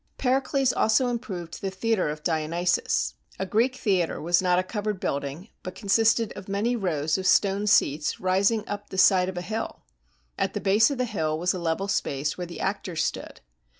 Pericles 0.17 0.73
also 0.73 1.09
improved 1.09 1.61
the 1.61 1.69
theater 1.69 2.09
of 2.09 2.23
Dionysus. 2.23 3.13
A 3.37 3.45
Greek 3.45 3.75
theater 3.75 4.19
was 4.19 4.41
not 4.41 4.57
a 4.57 4.63
covered 4.63 4.99
building, 4.99 5.49
but 5.61 5.75
con 5.75 5.89
sisted 5.89 6.35
of 6.35 6.47
many 6.49 6.75
rows 6.75 7.19
of 7.19 7.27
stone 7.27 7.67
seats 7.67 8.19
rising 8.19 8.67
up 8.67 8.89
the 8.89 8.97
side 8.97 9.29
of 9.29 9.37
a 9.37 9.43
hill. 9.43 9.83
At 10.39 10.55
the 10.55 10.59
base 10.59 10.89
of 10.89 10.97
the 10.97 11.05
hill 11.05 11.37
was 11.37 11.53
a 11.53 11.59
level 11.59 11.87
space 11.87 12.35
where 12.35 12.47
the 12.47 12.61
actors 12.61 13.03
stood. 13.03 13.41